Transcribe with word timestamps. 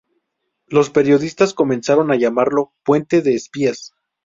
Los 0.65 0.89
periodistas 0.89 1.53
comenzaron 1.53 2.09
a 2.09 2.15
llamarlo 2.15 2.73
"puente 2.83 3.21
de 3.21 3.35
Espías. 3.35 3.93